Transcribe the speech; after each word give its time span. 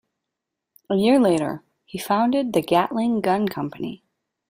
A 0.89 0.95
year 0.95 1.19
later, 1.19 1.63
he 1.85 1.99
founded 1.99 2.53
the 2.53 2.63
Gatling 2.63 3.21
Gun 3.21 3.47
Company. 3.47 4.03